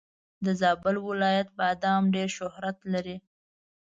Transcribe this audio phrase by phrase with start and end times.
[0.45, 3.17] د زابل ولایت بادم ډېر شهرت لري.